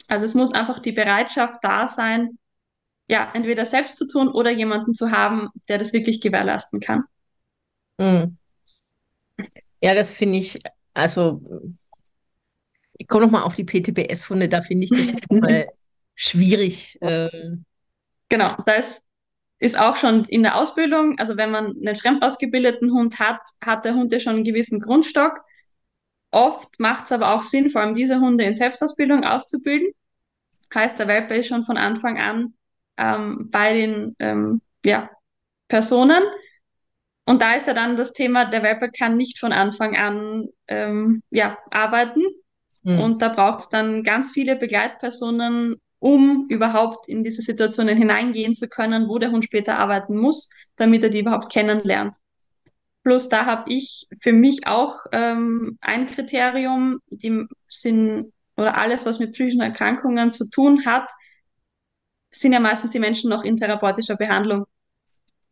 [0.08, 2.38] Also es muss einfach die Bereitschaft da sein,
[3.08, 7.04] ja, entweder selbst zu tun oder jemanden zu haben, der das wirklich gewährleisten kann.
[7.98, 8.36] Mhm.
[9.80, 10.60] Ja, das finde ich,
[10.92, 11.40] also
[12.96, 15.66] ich komme nochmal auf die PTBS-Hunde, da finde ich das mal
[16.14, 17.00] schwierig.
[17.02, 17.56] Äh.
[18.28, 19.10] Genau, da ist,
[19.58, 23.84] ist auch schon in der Ausbildung, also wenn man einen fremd ausgebildeten Hund hat, hat
[23.84, 25.40] der Hund ja schon einen gewissen Grundstock.
[26.30, 29.88] Oft macht es aber auch Sinn, vor allem diese Hunde in Selbstausbildung auszubilden.
[30.74, 32.54] Heißt, der Welpe ist schon von Anfang an
[32.96, 35.08] ähm, bei den ähm, ja,
[35.68, 36.22] Personen.
[37.24, 41.22] Und da ist ja dann das Thema, der Welpe kann nicht von Anfang an ähm,
[41.30, 42.22] ja, arbeiten.
[42.84, 43.00] Mhm.
[43.00, 48.68] Und da braucht es dann ganz viele Begleitpersonen, um überhaupt in diese Situationen hineingehen zu
[48.68, 52.16] können, wo der Hund später arbeiten muss, damit er die überhaupt kennenlernt.
[53.02, 59.18] Plus da habe ich für mich auch ähm, ein Kriterium, die sind oder alles, was
[59.18, 61.10] mit psychischen Erkrankungen zu tun hat,
[62.30, 64.64] sind ja meistens die Menschen noch in therapeutischer Behandlung.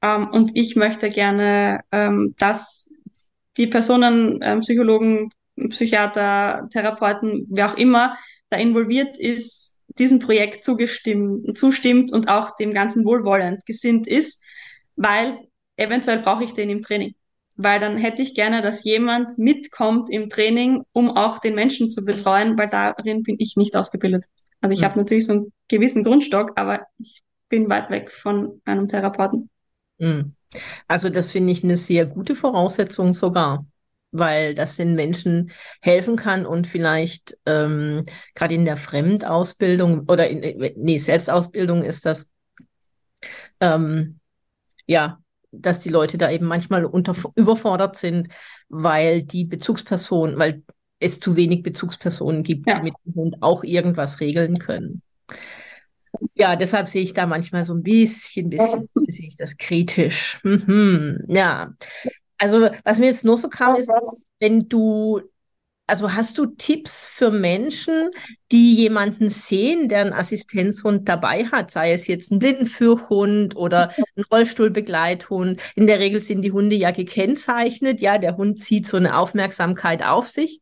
[0.02, 2.90] Ähm, und ich möchte gerne, ähm, dass
[3.56, 5.30] die Personen, ähm, Psychologen,
[5.68, 8.16] Psychiater, Therapeuten, wer auch immer
[8.50, 14.42] da involviert ist, diesem Projekt zugestimmt, zustimmt und auch dem Ganzen wohlwollend gesinnt ist,
[14.96, 15.38] weil
[15.76, 17.14] eventuell brauche ich den im Training.
[17.56, 22.02] weil dann hätte ich gerne, dass jemand mitkommt im Training, um auch den Menschen zu
[22.04, 24.24] betreuen, weil darin bin ich nicht ausgebildet.
[24.62, 24.84] Also ich mhm.
[24.86, 29.50] habe natürlich so einen gewissen Grundstock, aber ich bin weit weg von einem Therapeuten.
[29.98, 30.34] Mhm.
[30.88, 33.66] Also das finde ich eine sehr gute Voraussetzung sogar,
[34.12, 40.72] weil das den Menschen helfen kann und vielleicht ähm, gerade in der Fremdausbildung oder in,
[40.76, 42.30] nee, Selbstausbildung ist das
[43.60, 44.20] ähm,
[44.86, 45.18] ja
[45.52, 48.28] dass die Leute da eben manchmal unter, überfordert sind,
[48.68, 50.62] weil die Bezugsperson, weil
[50.98, 52.78] es zu wenig Bezugspersonen gibt, ja.
[52.78, 55.02] die mit dem Hund auch irgendwas regeln können.
[56.34, 60.40] Ja, deshalb sehe ich da manchmal so ein bisschen, bisschen sehe ich das kritisch.
[60.42, 61.24] Mhm.
[61.28, 61.72] Ja,
[62.42, 63.90] also was mir jetzt nur so kam, ist,
[64.40, 65.20] wenn du
[65.86, 68.10] also hast du Tipps für Menschen,
[68.50, 74.24] die jemanden sehen, der einen Assistenzhund dabei hat, sei es jetzt ein Blindenführhund oder ein
[74.32, 75.60] Rollstuhlbegleithund?
[75.74, 78.00] In der Regel sind die Hunde ja gekennzeichnet.
[78.00, 80.60] Ja, der Hund zieht so eine Aufmerksamkeit auf sich.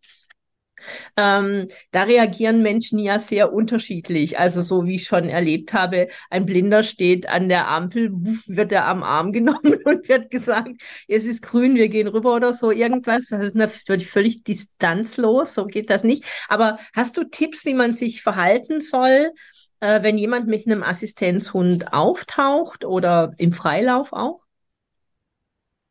[1.16, 4.38] Ähm, da reagieren Menschen ja sehr unterschiedlich.
[4.38, 8.72] Also so wie ich schon erlebt habe, ein Blinder steht an der Ampel, wuff, wird
[8.72, 10.70] er am Arm genommen und wird gesagt,
[11.08, 13.26] es ist grün, wir gehen rüber oder so irgendwas.
[13.28, 16.24] Das ist natürlich völlig distanzlos, so geht das nicht.
[16.48, 19.30] Aber hast du Tipps, wie man sich verhalten soll,
[19.80, 24.44] äh, wenn jemand mit einem Assistenzhund auftaucht oder im Freilauf auch?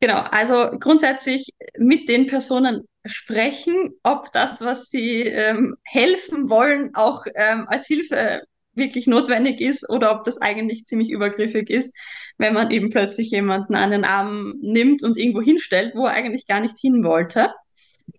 [0.00, 7.24] Genau, also grundsätzlich mit den Personen sprechen, ob das, was sie ähm, helfen wollen, auch
[7.34, 8.42] ähm, als Hilfe
[8.74, 11.94] wirklich notwendig ist oder ob das eigentlich ziemlich übergriffig ist,
[12.38, 16.46] wenn man eben plötzlich jemanden an den Arm nimmt und irgendwo hinstellt, wo er eigentlich
[16.46, 17.50] gar nicht hin wollte.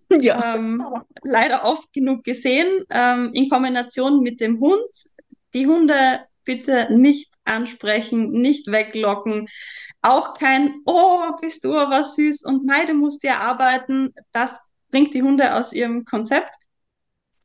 [0.10, 0.56] Ja.
[0.56, 0.84] Ähm,
[1.24, 4.90] leider oft genug gesehen, ähm, in Kombination mit dem Hund.
[5.54, 9.48] Die Hunde bitte nicht ansprechen, nicht weglocken.
[10.02, 14.14] Auch kein, oh, bist du aber süß und nein, du musst ja arbeiten.
[14.34, 14.60] Das
[14.92, 16.54] bringt die Hunde aus ihrem Konzept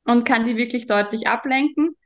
[0.04, 1.96] und kann die wirklich deutlich ablenken.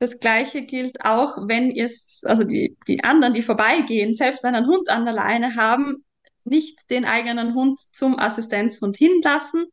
[0.00, 1.90] Das Gleiche gilt auch, wenn ihr
[2.22, 6.02] also die, die anderen, die vorbeigehen, selbst einen Hund an der Leine haben,
[6.44, 9.66] nicht den eigenen Hund zum Assistenzhund hinlassen,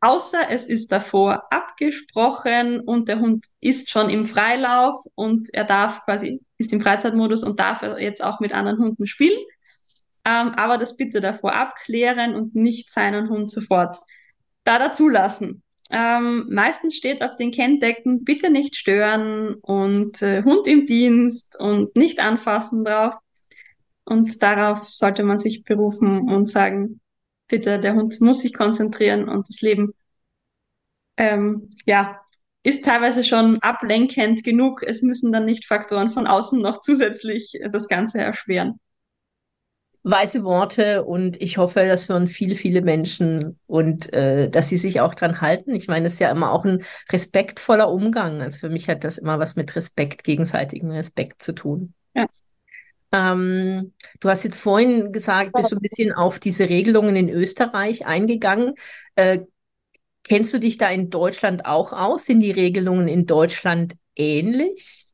[0.00, 6.04] außer es ist davor abgesprochen und der Hund ist schon im Freilauf und er darf
[6.04, 9.38] quasi, ist im Freizeitmodus und darf jetzt auch mit anderen Hunden spielen.
[10.26, 13.98] Ähm, aber das bitte davor abklären und nicht seinen Hund sofort
[14.64, 15.62] da dazulassen.
[15.90, 21.94] Ähm, meistens steht auf den Kenndecken bitte nicht stören und äh, Hund im Dienst und
[21.94, 23.14] nicht anfassen drauf.
[24.04, 27.00] Und darauf sollte man sich berufen und sagen,
[27.48, 29.92] bitte, der Hund muss sich konzentrieren und das Leben,
[31.16, 32.20] ähm, ja,
[32.62, 34.82] ist teilweise schon ablenkend genug.
[34.82, 38.80] Es müssen dann nicht Faktoren von außen noch zusätzlich das Ganze erschweren
[40.04, 45.00] weise Worte und ich hoffe, das hören viele, viele Menschen und äh, dass sie sich
[45.00, 45.74] auch dran halten.
[45.74, 48.42] Ich meine, es ist ja immer auch ein respektvoller Umgang.
[48.42, 51.94] Also für mich hat das immer was mit Respekt, gegenseitigem Respekt zu tun.
[52.14, 52.26] Ja.
[53.12, 58.04] Ähm, du hast jetzt vorhin gesagt, bist du ein bisschen auf diese Regelungen in Österreich
[58.04, 58.74] eingegangen.
[59.14, 59.40] Äh,
[60.22, 62.26] kennst du dich da in Deutschland auch aus?
[62.26, 65.06] Sind die Regelungen in Deutschland ähnlich?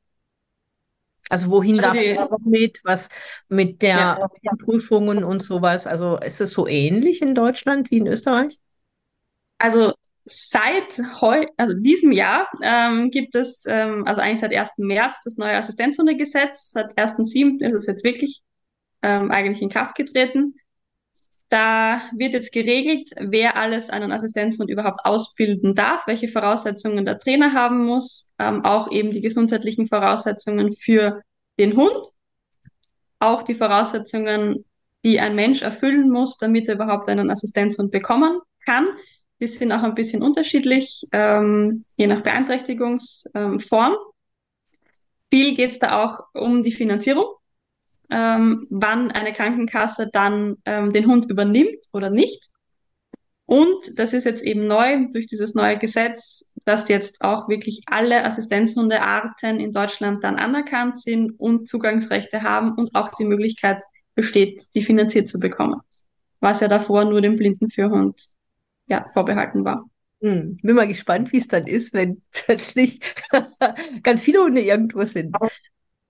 [1.31, 3.09] Also wohin darf also die, mit, was
[3.49, 4.29] mit der ja.
[4.33, 5.87] mit den Prüfungen und sowas?
[5.87, 8.57] Also ist es so ähnlich in Deutschland wie in Österreich?
[9.59, 14.73] Also seit heu also diesem Jahr ähm, gibt es, ähm, also eigentlich seit 1.
[14.79, 16.73] März das neue Assistenzhundegesetz.
[16.73, 17.65] Seit 1.7.
[17.65, 18.43] ist es jetzt wirklich
[19.03, 20.57] ähm, eigentlich in Kraft getreten.
[21.51, 27.53] Da wird jetzt geregelt, wer alles einen Assistenzhund überhaupt ausbilden darf, welche Voraussetzungen der Trainer
[27.53, 31.23] haben muss, ähm, auch eben die gesundheitlichen Voraussetzungen für
[31.59, 32.13] den Hund,
[33.19, 34.65] auch die Voraussetzungen,
[35.05, 38.87] die ein Mensch erfüllen muss, damit er überhaupt einen Assistenzhund bekommen kann.
[39.41, 43.97] Die sind auch ein bisschen unterschiedlich, ähm, je nach Beeinträchtigungsform.
[45.33, 47.27] Viel geht es da auch um die Finanzierung,
[48.11, 52.51] ähm, wann eine Krankenkasse dann ähm, den Hund übernimmt oder nicht.
[53.47, 58.25] Und das ist jetzt eben neu durch dieses neue Gesetz, dass jetzt auch wirklich alle
[58.25, 63.83] Assistenzhundearten in Deutschland dann anerkannt sind und Zugangsrechte haben und auch die Möglichkeit
[64.15, 65.81] besteht, die finanziert zu bekommen.
[66.39, 68.29] Was ja davor nur dem Blindenführhund
[68.87, 69.89] ja, vorbehalten war.
[70.21, 73.01] Hm, bin mal gespannt, wie es dann ist, wenn plötzlich
[74.03, 75.35] ganz viele Hunde irgendwo sind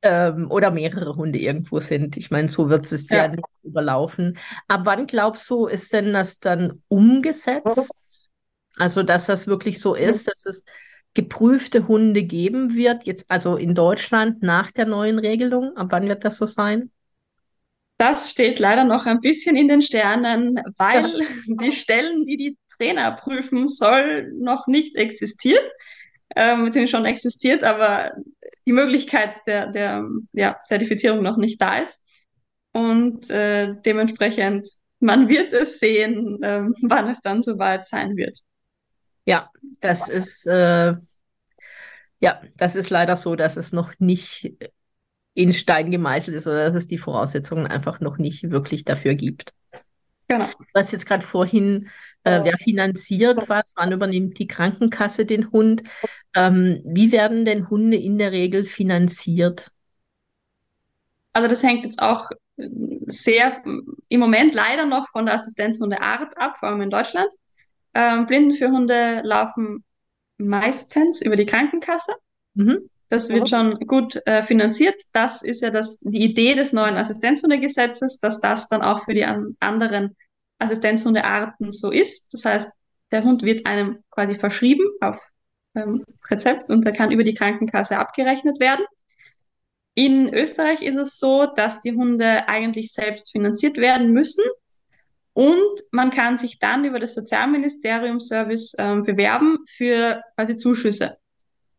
[0.03, 2.17] ähm, oder mehrere Hunde irgendwo sind.
[2.17, 4.39] Ich meine, so wird es ja, ja nicht überlaufen.
[4.69, 7.93] Ab wann glaubst du, ist denn das dann umgesetzt?
[8.77, 10.65] Also, dass das wirklich so ist, dass es
[11.15, 15.77] geprüfte Hunde geben wird, jetzt also in Deutschland nach der neuen Regelung?
[15.77, 16.91] Ab wann wird das so sein?
[17.99, 21.27] Das steht leider noch ein bisschen in den Sternen, weil ja.
[21.61, 25.69] die Stellen, die die Trainer prüfen, soll noch nicht existiert,
[26.37, 28.13] ähm, beziehungsweise schon existiert, aber
[28.67, 32.05] die Möglichkeit der, der ja, Zertifizierung noch nicht da ist.
[32.73, 34.69] Und äh, dementsprechend,
[35.01, 38.41] man wird es sehen, äh, wann es dann soweit sein wird.
[39.27, 40.95] Ja, das ist äh,
[42.21, 44.55] ja, das ist leider so, dass es noch nicht
[45.35, 49.55] in Stein gemeißelt ist oder dass es die Voraussetzungen einfach noch nicht wirklich dafür gibt.
[50.29, 50.47] Genau.
[50.47, 51.89] Du hast jetzt gerade vorhin,
[52.25, 55.83] äh, wer finanziert was, wann übernimmt die Krankenkasse den Hund?
[56.35, 59.71] Ähm, wie werden denn Hunde in der Regel finanziert?
[61.33, 62.31] Also das hängt jetzt auch
[63.07, 67.29] sehr im Moment leider noch von der Assistenzhundeart ab, vor allem in Deutschland.
[67.95, 69.85] Ähm, Blinden für Hunde laufen
[70.39, 72.13] meistens über die Krankenkasse.
[72.55, 72.91] Mhm.
[73.09, 74.95] Das wird schon gut äh, finanziert.
[75.13, 79.25] Das ist ja das, die Idee des neuen Assistenzhundegesetzes, dass das dann auch für die
[79.25, 80.17] an anderen
[80.61, 82.33] Assistenzhundearten so ist.
[82.33, 82.71] Das heißt,
[83.11, 85.19] der Hund wird einem quasi verschrieben auf
[85.75, 88.85] ähm, Rezept und der kann über die Krankenkasse abgerechnet werden.
[89.95, 94.45] In Österreich ist es so, dass die Hunde eigentlich selbst finanziert werden müssen
[95.33, 101.17] und man kann sich dann über das Sozialministerium Service ähm, bewerben für quasi Zuschüsse.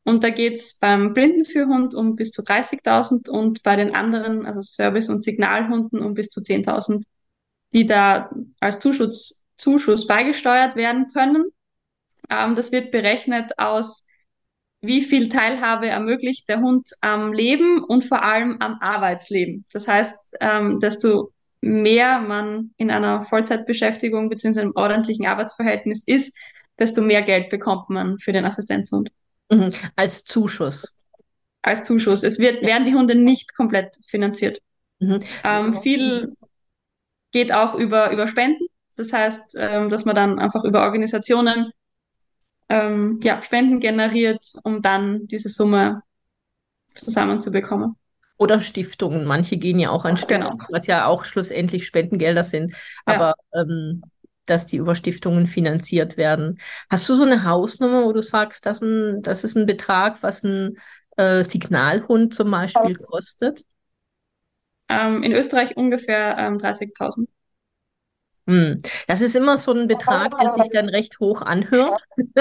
[0.04, 5.10] Und da geht's beim Blindenführhund um bis zu 30.000 und bei den anderen, also Service-
[5.10, 7.04] und Signalhunden, um bis zu 10.000,
[7.73, 8.29] die da
[8.60, 11.45] als Zuschuss, Zuschuss beigesteuert werden können.
[12.29, 14.05] Ähm, das wird berechnet aus,
[14.81, 19.65] wie viel Teilhabe ermöglicht der Hund am Leben und vor allem am Arbeitsleben.
[19.71, 21.31] Das heißt, ähm, desto
[21.62, 24.62] mehr man in einer Vollzeitbeschäftigung bzw.
[24.62, 26.36] einem ordentlichen Arbeitsverhältnis ist,
[26.79, 29.12] desto mehr Geld bekommt man für den Assistenzhund.
[29.51, 29.69] Mhm.
[29.95, 30.95] Als Zuschuss.
[31.62, 32.23] Als Zuschuss.
[32.23, 34.60] Es wird, werden die Hunde nicht komplett finanziert.
[34.99, 35.19] Mhm.
[35.43, 36.34] Ähm, viel
[37.32, 38.65] geht auch über, über Spenden.
[38.98, 41.72] Das heißt, ähm, dass man dann einfach über Organisationen
[42.70, 46.04] ähm, ja, Spenden generiert, um dann diese Summe
[46.94, 47.96] zusammenzubekommen.
[48.38, 49.26] Oder Stiftungen.
[49.26, 50.65] Manche gehen ja auch an Stiftungen, genau.
[50.70, 52.74] was ja auch schlussendlich Spendengelder sind.
[53.06, 53.62] Aber ja.
[53.62, 54.02] ähm,
[54.46, 56.60] dass die über Stiftungen finanziert werden.
[56.89, 60.44] Hast du so eine Hausnummer, wo du sagst, das, ein, das ist ein Betrag, was
[60.44, 60.78] ein
[61.17, 63.63] äh, Signalhund zum Beispiel kostet?
[64.91, 67.27] Ähm, in Österreich ungefähr ähm, 30.000.
[68.47, 68.80] Hm.
[69.08, 72.01] Das ist immer so ein Betrag, der sich dann recht hoch anhört.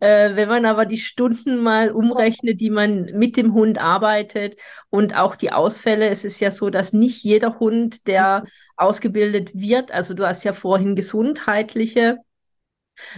[0.00, 4.56] äh, wenn man aber die Stunden mal umrechnet, die man mit dem Hund arbeitet
[4.90, 8.44] und auch die Ausfälle, es ist ja so, dass nicht jeder Hund, der
[8.76, 12.18] ausgebildet wird, also du hast ja vorhin gesundheitliche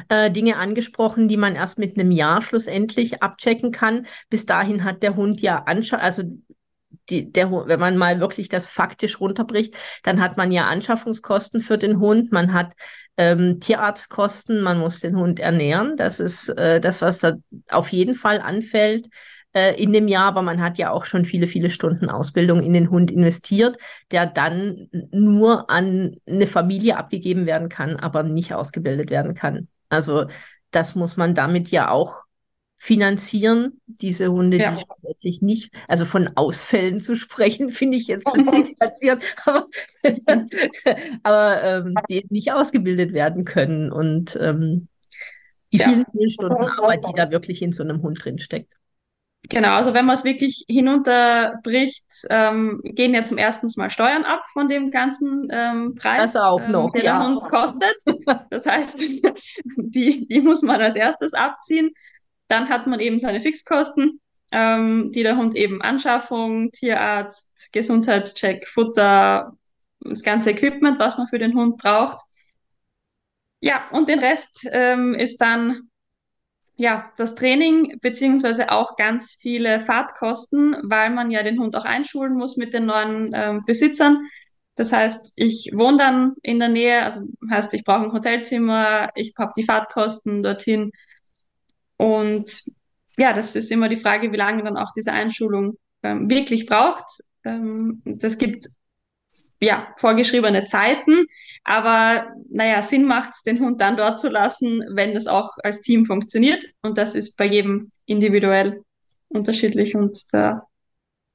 [0.09, 4.07] äh, Dinge angesprochen, die man erst mit einem Jahr schlussendlich abchecken kann.
[4.31, 6.23] Bis dahin hat der Hund ja Anschau also
[7.11, 11.79] die, der, wenn man mal wirklich das faktisch runterbricht, dann hat man ja Anschaffungskosten für
[11.79, 12.73] den Hund, man hat
[13.17, 15.97] ähm, Tierarztkosten, man muss den Hund ernähren.
[15.97, 17.35] Das ist äh, das, was da
[17.69, 19.09] auf jeden Fall anfällt
[19.53, 22.73] äh, in dem Jahr, aber man hat ja auch schon viele, viele Stunden Ausbildung in
[22.73, 23.77] den Hund investiert,
[24.11, 29.69] der dann nur an eine Familie abgegeben werden kann, aber nicht ausgebildet werden kann.
[29.88, 30.27] Also
[30.71, 32.25] das muss man damit ja auch
[32.83, 34.73] finanzieren, diese Hunde, ja.
[34.73, 39.68] die tatsächlich nicht, also von Ausfällen zu sprechen, finde ich jetzt nicht passiert, aber,
[41.23, 44.88] aber ähm, die nicht ausgebildet werden können und ähm,
[45.73, 45.90] die ja.
[45.90, 48.75] vielen, vielen Stunden Arbeit, die da wirklich in so einem Hund drinsteckt.
[49.49, 54.42] Genau, also wenn man es wirklich hinunterbricht, ähm, gehen ja zum ersten Mal Steuern ab
[54.53, 57.18] von dem ganzen ähm, Preis, das auch ähm, noch, der ja.
[57.18, 57.95] der Hund kostet.
[58.51, 59.01] Das heißt,
[59.77, 61.92] die, die muss man als erstes abziehen.
[62.53, 64.21] Dann hat man eben seine Fixkosten,
[64.53, 69.57] ähm, die der Hund eben Anschaffung, Tierarzt, Gesundheitscheck, Futter,
[70.01, 72.19] das ganze Equipment, was man für den Hund braucht.
[73.61, 75.88] Ja, und den Rest ähm, ist dann
[76.77, 82.35] ja das Training beziehungsweise auch ganz viele Fahrtkosten, weil man ja den Hund auch einschulen
[82.35, 84.29] muss mit den neuen ähm, Besitzern.
[84.75, 89.33] Das heißt, ich wohne dann in der Nähe, also heißt, ich brauche ein Hotelzimmer, ich
[89.38, 90.93] habe die Fahrtkosten dorthin,
[92.03, 92.65] und
[93.17, 97.05] ja, das ist immer die Frage, wie lange dann auch diese Einschulung ähm, wirklich braucht.
[97.45, 98.67] Ähm, das gibt
[99.61, 101.27] ja vorgeschriebene Zeiten,
[101.62, 105.81] aber naja, Sinn macht es, den Hund dann dort zu lassen, wenn es auch als
[105.81, 106.64] Team funktioniert.
[106.83, 108.83] Und das ist bei jedem individuell
[109.29, 110.66] unterschiedlich und da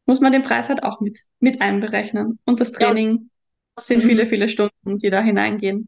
[0.05, 2.39] muss man den Preis halt auch mit, mit einberechnen.
[2.43, 3.29] Und das Training
[3.77, 3.83] ja.
[3.83, 4.27] sind viele, mhm.
[4.27, 5.87] viele Stunden, die da hineingehen.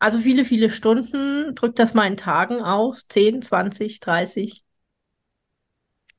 [0.00, 1.54] Also viele, viele Stunden.
[1.54, 3.06] Drückt das mal in Tagen aus?
[3.06, 4.64] 10, 20, 30?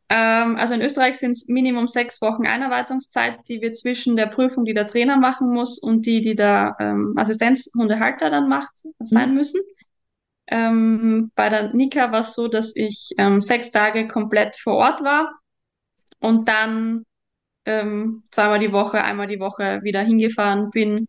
[0.08, 4.66] Ähm, also in Österreich sind es Minimum sechs Wochen Einarbeitungszeit, die wir zwischen der Prüfung,
[4.66, 9.36] die der Trainer machen muss, und die, die der ähm, Assistenzhundehalter dann macht, sein mhm.
[9.36, 9.62] müssen.
[10.48, 15.02] Ähm, bei der Nika war es so, dass ich ähm, sechs Tage komplett vor Ort
[15.02, 15.40] war
[16.20, 17.06] und dann
[17.66, 21.08] ähm, zweimal die Woche, einmal die Woche wieder hingefahren bin,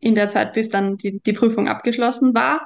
[0.00, 2.60] in der Zeit, bis dann die, die Prüfung abgeschlossen war.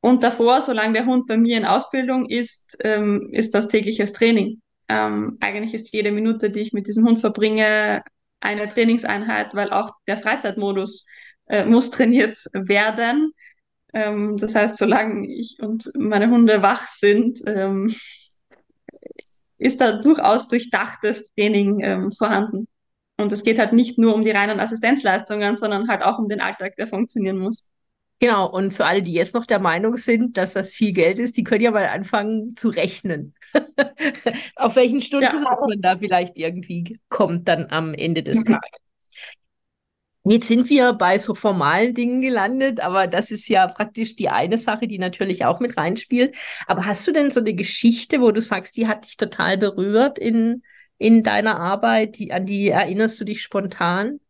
[0.00, 4.60] Und davor, solange der Hund bei mir in Ausbildung ist, ähm, ist das tägliches Training.
[4.88, 8.02] Ähm, eigentlich ist jede Minute, die ich mit diesem Hund verbringe,
[8.40, 11.06] eine Trainingseinheit, weil auch der Freizeitmodus
[11.46, 13.32] äh, muss trainiert werden.
[13.92, 17.92] Ähm, das heißt, solange ich und meine Hunde wach sind, ähm,
[19.58, 22.68] ist da durchaus durchdachtes Training ähm, vorhanden.
[23.18, 26.40] Und es geht halt nicht nur um die reinen Assistenzleistungen, sondern halt auch um den
[26.40, 27.68] Alltag, der funktionieren muss.
[28.20, 31.36] Genau, und für alle, die jetzt noch der Meinung sind, dass das viel Geld ist,
[31.36, 33.34] die können ja mal anfangen zu rechnen.
[34.56, 35.66] Auf welchen Stundensatz ja.
[35.68, 38.54] man da vielleicht irgendwie kommt dann am Ende des mhm.
[38.54, 38.88] Tages.
[40.24, 44.58] Jetzt sind wir bei so formalen Dingen gelandet, aber das ist ja praktisch die eine
[44.58, 46.36] Sache, die natürlich auch mit reinspielt.
[46.66, 50.18] Aber hast du denn so eine Geschichte, wo du sagst, die hat dich total berührt
[50.18, 50.62] in,
[50.98, 54.20] in deiner Arbeit, die, an die erinnerst du dich spontan?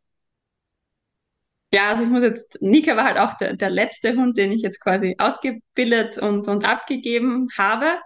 [1.73, 4.62] Ja, also ich muss jetzt, Nika war halt auch der, der letzte Hund, den ich
[4.62, 7.99] jetzt quasi ausgebildet und, und abgegeben habe.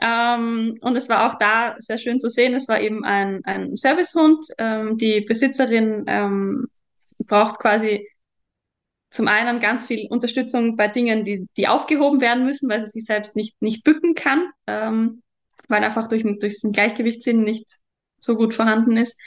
[0.00, 2.54] Ähm, und es war auch da sehr schön zu sehen.
[2.54, 4.46] Es war eben ein, ein Servicehund.
[4.58, 6.66] Ähm, die Besitzerin ähm,
[7.26, 8.06] braucht quasi
[9.10, 13.06] zum einen ganz viel Unterstützung bei Dingen, die, die aufgehoben werden müssen, weil sie sich
[13.06, 15.22] selbst nicht, nicht bücken kann, ähm,
[15.68, 17.78] weil einfach durch, durch den Gleichgewichtssinn nicht
[18.20, 19.20] so gut vorhanden ist.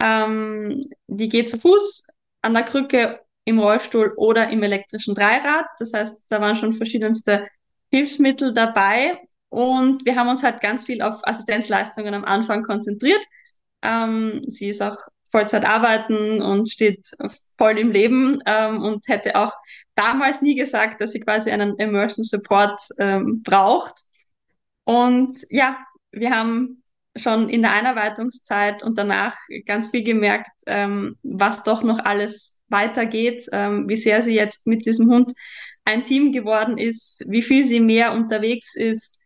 [0.00, 2.06] Ähm, die geht zu Fuß,
[2.42, 5.66] an der Krücke, im Rollstuhl oder im elektrischen Dreirad.
[5.78, 7.48] Das heißt, da waren schon verschiedenste
[7.90, 9.18] Hilfsmittel dabei
[9.48, 13.24] und wir haben uns halt ganz viel auf Assistenzleistungen am Anfang konzentriert.
[13.82, 14.96] Ähm, sie ist auch
[15.30, 17.10] Vollzeit arbeiten und steht
[17.56, 19.52] voll im Leben ähm, und hätte auch
[19.94, 23.94] damals nie gesagt, dass sie quasi einen Immersion Support ähm, braucht.
[24.88, 25.76] Und ja,
[26.12, 26.82] wir haben
[27.14, 29.36] schon in der Einarbeitungszeit und danach
[29.66, 34.86] ganz viel gemerkt, ähm, was doch noch alles weitergeht, ähm, wie sehr sie jetzt mit
[34.86, 35.34] diesem Hund
[35.84, 39.18] ein Team geworden ist, wie viel sie mehr unterwegs ist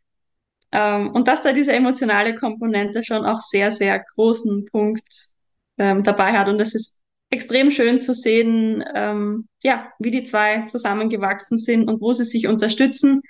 [0.72, 5.30] ähm, und dass da diese emotionale Komponente schon auch sehr, sehr großen Punkt
[5.78, 6.48] ähm, dabei hat.
[6.48, 6.98] Und es ist
[7.30, 12.48] extrem schön zu sehen, ähm, ja, wie die zwei zusammengewachsen sind und wo sie sich
[12.48, 13.20] unterstützen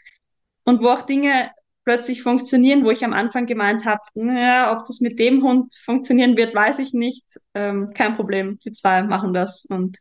[0.64, 1.50] und wo auch Dinge
[1.84, 6.36] plötzlich funktionieren, wo ich am Anfang gemeint habe, naja, ob das mit dem Hund funktionieren
[6.36, 7.24] wird, weiß ich nicht.
[7.54, 9.98] Ähm, kein Problem, die zwei machen das und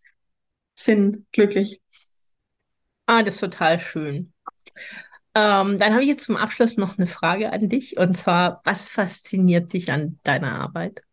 [0.76, 1.82] sind glücklich.
[3.06, 4.34] Ah, das ist total schön.
[5.34, 8.90] Ähm, dann habe ich jetzt zum Abschluss noch eine Frage an dich und zwar, was
[8.90, 11.04] fasziniert dich an deiner Arbeit?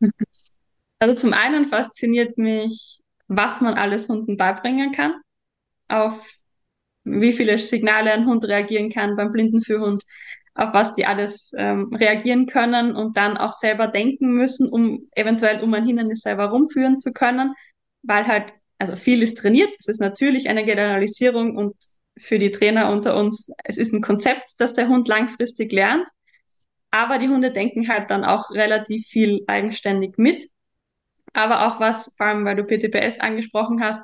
[0.98, 5.20] Also zum einen fasziniert mich, was man alles Hunden beibringen kann,
[5.88, 6.26] auf
[7.06, 10.02] wie viele Signale ein Hund reagieren kann beim Blindenführhund,
[10.54, 15.62] auf was die alles ähm, reagieren können und dann auch selber denken müssen, um eventuell
[15.62, 17.54] um ein Hindernis selber rumführen zu können,
[18.02, 21.74] weil halt, also viel ist trainiert, es ist natürlich eine Generalisierung und
[22.18, 26.08] für die Trainer unter uns, es ist ein Konzept, das der Hund langfristig lernt,
[26.90, 30.48] aber die Hunde denken halt dann auch relativ viel eigenständig mit.
[31.34, 34.00] Aber auch was, vor allem weil du PTPS angesprochen hast,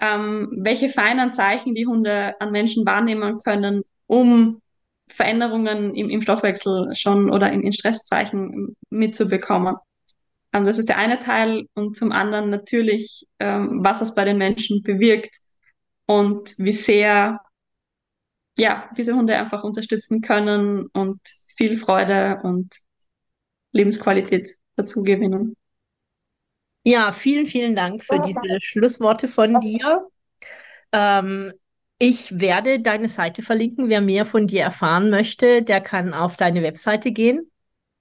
[0.00, 4.60] ähm, welche feinen Zeichen die Hunde an Menschen wahrnehmen können, um
[5.08, 9.76] Veränderungen im, im Stoffwechsel schon oder in, in Stresszeichen mitzubekommen.
[10.52, 14.38] Ähm, das ist der eine Teil und zum anderen natürlich, ähm, was es bei den
[14.38, 15.36] Menschen bewirkt
[16.06, 17.40] und wie sehr
[18.58, 21.20] ja, diese Hunde einfach unterstützen können und
[21.56, 22.68] viel Freude und
[23.72, 25.56] Lebensqualität dazu gewinnen.
[26.82, 30.08] Ja, vielen, vielen Dank für diese Schlussworte von dir.
[30.92, 31.52] Ähm,
[31.98, 33.88] ich werde deine Seite verlinken.
[33.90, 37.50] Wer mehr von dir erfahren möchte, der kann auf deine Webseite gehen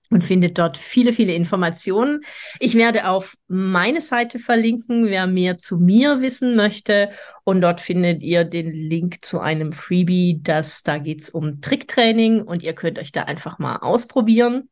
[0.10, 2.22] und findet dort viele, viele Informationen.
[2.60, 7.10] Ich werde auf meine Seite verlinken, wer mehr zu mir wissen möchte.
[7.44, 12.64] Und dort findet ihr den Link zu einem Freebie, das da geht's um Tricktraining und
[12.64, 14.70] ihr könnt euch da einfach mal ausprobieren.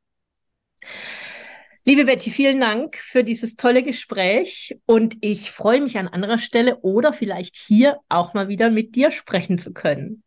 [1.88, 6.80] Liebe Betty, vielen Dank für dieses tolle Gespräch und ich freue mich an anderer Stelle
[6.82, 10.22] oder vielleicht hier auch mal wieder mit dir sprechen zu können.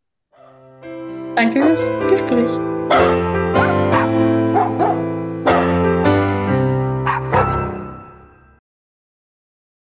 [1.35, 3.70] Danke fürs Gespräch.